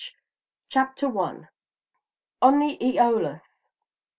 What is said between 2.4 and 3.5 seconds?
ON THE "EOLUS."